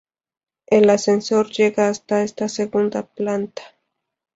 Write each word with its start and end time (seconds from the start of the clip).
El 0.65 0.89
ascensor 0.89 1.51
llega 1.51 1.87
hasta 1.87 2.23
esta 2.23 2.49
segunda 2.49 3.05
planta. 3.05 3.61